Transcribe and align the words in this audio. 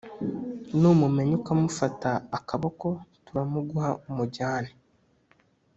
numumenya 0.79 1.33
ukamufata 1.39 2.09
akaboko, 2.37 2.87
turamuguha 3.25 3.89
umujyane. 4.09 4.71